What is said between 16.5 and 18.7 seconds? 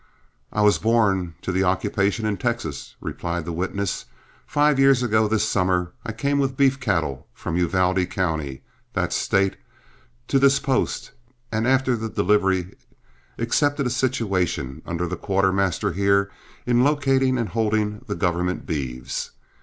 in locating and holding the government's